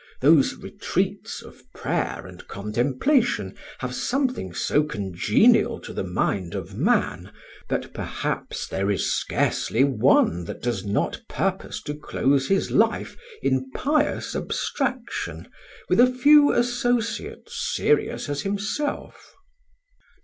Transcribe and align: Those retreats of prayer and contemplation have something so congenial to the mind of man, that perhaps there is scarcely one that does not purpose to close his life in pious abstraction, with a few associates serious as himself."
Those 0.19 0.55
retreats 0.55 1.43
of 1.43 1.61
prayer 1.73 2.25
and 2.25 2.47
contemplation 2.47 3.53
have 3.81 3.93
something 3.93 4.51
so 4.51 4.81
congenial 4.81 5.79
to 5.79 5.93
the 5.93 6.03
mind 6.03 6.55
of 6.55 6.75
man, 6.75 7.31
that 7.69 7.93
perhaps 7.93 8.67
there 8.67 8.89
is 8.89 9.13
scarcely 9.13 9.83
one 9.83 10.45
that 10.45 10.59
does 10.63 10.83
not 10.83 11.21
purpose 11.29 11.83
to 11.83 11.93
close 11.93 12.47
his 12.47 12.71
life 12.71 13.15
in 13.43 13.69
pious 13.75 14.35
abstraction, 14.35 15.47
with 15.87 15.99
a 15.99 16.11
few 16.11 16.51
associates 16.51 17.55
serious 17.75 18.27
as 18.27 18.41
himself." 18.41 19.35